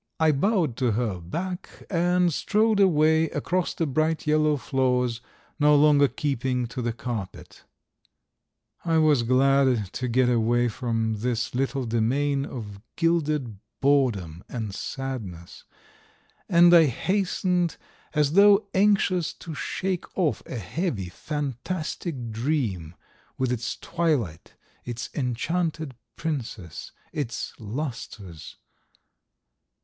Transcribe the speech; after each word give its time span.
I 0.19 0.31
bowed 0.31 0.77
to 0.77 0.93
her 0.93 1.19
back, 1.21 1.83
and 1.87 2.33
strode 2.33 2.79
away 2.79 3.25
across 3.29 3.75
the 3.75 3.85
bright 3.85 4.25
yellow 4.25 4.57
floors, 4.57 5.21
no 5.59 5.75
longer 5.75 6.07
keeping 6.07 6.65
to 6.69 6.81
the 6.81 6.91
carpet. 6.91 7.65
I 8.83 8.97
was 8.97 9.21
glad 9.21 9.93
to 9.93 10.07
get 10.07 10.27
away 10.27 10.69
from 10.69 11.17
this 11.19 11.53
little 11.53 11.85
domain 11.85 12.47
of 12.47 12.81
gilded 12.95 13.59
boredom 13.79 14.43
and 14.49 14.73
sadness, 14.73 15.65
and 16.49 16.73
I 16.73 16.85
hastened 16.85 17.77
as 18.15 18.33
though 18.33 18.65
anxious 18.73 19.33
to 19.33 19.53
shake 19.53 20.05
off 20.17 20.41
a 20.47 20.57
heavy, 20.57 21.09
fantastic 21.09 22.31
dream 22.31 22.95
with 23.37 23.51
its 23.51 23.77
twilight, 23.77 24.55
its 24.83 25.11
enchanted 25.13 25.93
princess, 26.15 26.91
its 27.13 27.53
lustres. 27.59 28.55